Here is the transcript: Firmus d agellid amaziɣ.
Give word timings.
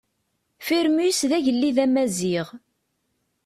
Firmus 0.65 1.19
d 1.29 1.31
agellid 1.37 1.77
amaziɣ. 1.85 2.47